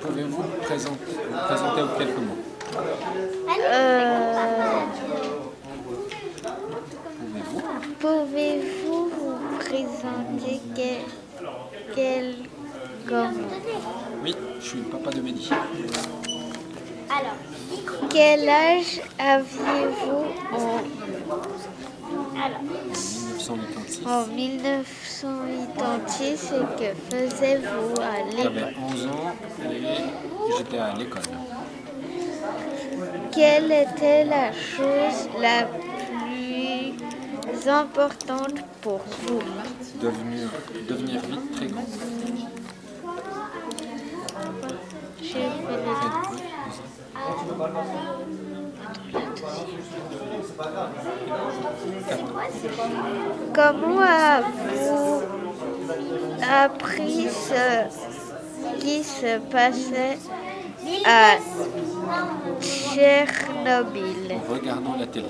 [0.00, 0.98] Pouvez-vous présenter,
[1.46, 2.38] présenter en quelques mots
[3.70, 4.80] Euh,
[8.00, 11.04] Pouvez-vous vous présenter quel,
[11.94, 12.34] quel
[14.68, 15.48] suis le papa de Mehdi.
[18.10, 20.82] Quel âge aviez-vous en,
[23.46, 24.06] 1986.
[24.06, 29.32] en 1986 et que faisiez-vous à l'époque J'avais 11 ans
[29.72, 29.82] et
[30.58, 31.22] j'étais à l'école.
[33.32, 35.64] Quelle était la chose la
[36.26, 36.92] plus
[37.68, 39.40] importante pour vous?
[40.02, 40.50] Devenir,
[40.86, 41.86] devenir vite très grand.
[53.54, 55.22] Comment avez-vous
[56.50, 60.18] appris ce qui se passait
[61.04, 61.36] à
[62.60, 64.36] Tchernobyl?
[64.86, 65.26] En la télé.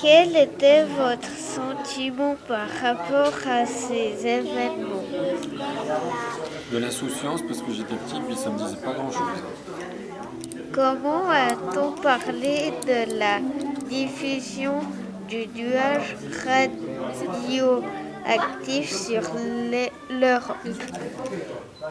[0.00, 5.04] Quel était votre sentiment par rapport à ces événements
[6.72, 9.42] De l'insouciance parce que j'étais petit puis ça me disait pas grand chose.
[10.72, 13.38] Comment a-t-on parlé de la
[13.88, 14.80] diffusion
[15.28, 16.16] du nuage
[18.24, 19.22] radioactif sur
[20.10, 20.56] l'Europe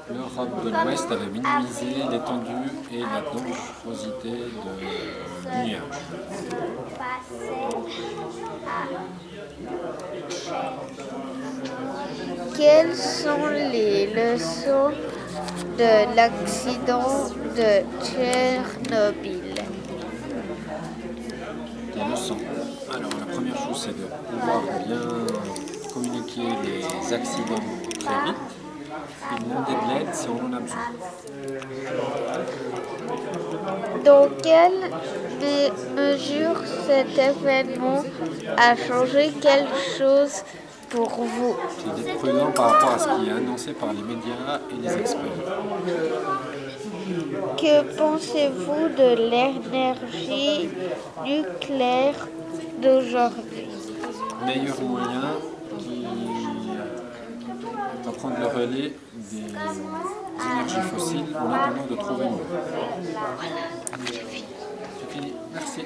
[0.10, 4.42] L'Europe de l'Ouest avait minimisé l'étendue et la dangerosité de,
[12.58, 14.92] Quelles sont les leçons
[15.78, 19.56] de l'accident de Tchernobyl?
[21.94, 22.38] Des leçons.
[22.94, 25.06] Alors la première chose c'est de pouvoir bien
[25.94, 27.68] communiquer les accidents
[28.00, 28.36] très vite
[29.32, 30.78] et demander de l'aide si on en a besoin.
[34.04, 34.92] Dans quelle
[35.44, 36.56] me- mesure
[36.88, 38.04] cet événement
[38.58, 40.44] a changé quelque chose
[40.90, 41.56] pour vous?
[41.80, 44.94] C'est d'être prudent par rapport à ce qui est annoncé par les médias et les
[45.02, 45.22] experts.
[47.58, 50.70] Que pensez-vous de l'énergie
[51.26, 52.28] nucléaire
[52.82, 53.68] d'aujourd'hui?
[54.46, 55.26] Meilleur moyen
[55.80, 56.06] qui
[58.06, 58.94] va prendre le relais
[59.32, 59.38] des
[60.52, 62.48] énergies fossiles en attendant de trouver mieux.
[65.54, 65.86] Merci.